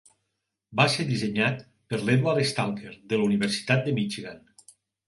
[0.79, 1.61] Va ser dissenyat
[1.93, 4.43] per Edward Stalker, de la Universitat de Michigan.